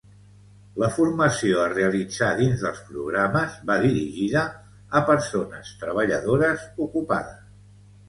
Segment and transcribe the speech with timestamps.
[0.83, 4.49] La formació a realitzar dins dels programes va dirigida
[4.89, 7.51] a persones treballadores ocupades.